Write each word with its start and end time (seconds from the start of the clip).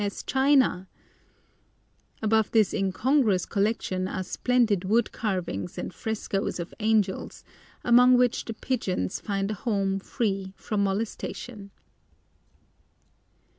S. 0.03 0.23
China! 0.23 0.87
Above 2.23 2.49
this 2.49 2.73
incongruous 2.73 3.45
collection 3.45 4.07
are 4.07 4.23
splendid 4.23 4.83
wood 4.83 5.11
carvings 5.11 5.77
and 5.77 5.93
frescoes 5.93 6.59
of 6.59 6.73
angels, 6.79 7.43
among 7.83 8.17
which 8.17 8.45
the 8.45 8.53
pigeons 8.55 9.19
find 9.19 9.51
a 9.51 9.53
home 9.53 9.99
free 9.99 10.53
from 10.57 10.83
molestation. 10.85 11.69